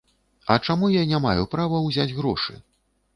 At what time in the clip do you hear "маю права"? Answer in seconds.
1.25-1.83